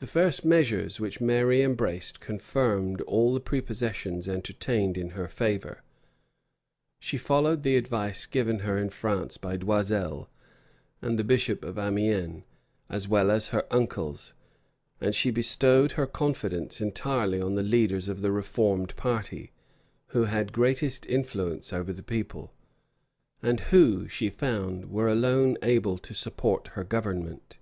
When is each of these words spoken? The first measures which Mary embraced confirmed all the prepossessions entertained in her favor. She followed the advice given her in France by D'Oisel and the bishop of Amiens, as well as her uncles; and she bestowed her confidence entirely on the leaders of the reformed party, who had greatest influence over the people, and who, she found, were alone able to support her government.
The 0.00 0.06
first 0.06 0.44
measures 0.44 1.00
which 1.00 1.18
Mary 1.18 1.62
embraced 1.62 2.20
confirmed 2.20 3.00
all 3.00 3.32
the 3.32 3.40
prepossessions 3.40 4.28
entertained 4.28 4.98
in 4.98 5.12
her 5.16 5.28
favor. 5.28 5.82
She 6.98 7.16
followed 7.16 7.62
the 7.62 7.76
advice 7.78 8.26
given 8.26 8.58
her 8.58 8.76
in 8.76 8.90
France 8.90 9.38
by 9.38 9.56
D'Oisel 9.56 10.28
and 11.00 11.18
the 11.18 11.24
bishop 11.24 11.64
of 11.64 11.78
Amiens, 11.78 12.44
as 12.90 13.08
well 13.08 13.30
as 13.30 13.48
her 13.48 13.66
uncles; 13.70 14.34
and 15.00 15.14
she 15.14 15.30
bestowed 15.30 15.92
her 15.92 16.06
confidence 16.06 16.82
entirely 16.82 17.40
on 17.40 17.54
the 17.54 17.62
leaders 17.62 18.10
of 18.10 18.20
the 18.20 18.30
reformed 18.32 18.94
party, 18.96 19.52
who 20.08 20.24
had 20.24 20.52
greatest 20.52 21.06
influence 21.06 21.72
over 21.72 21.94
the 21.94 22.02
people, 22.02 22.52
and 23.42 23.60
who, 23.72 24.06
she 24.06 24.28
found, 24.28 24.90
were 24.90 25.08
alone 25.08 25.56
able 25.62 25.96
to 25.96 26.12
support 26.12 26.66
her 26.74 26.84
government. 26.84 27.56